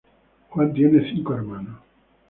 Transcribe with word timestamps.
Juan 0.49 0.73
tiene 0.73 1.11
cinco 1.11 1.35
hermanos. 1.35 1.79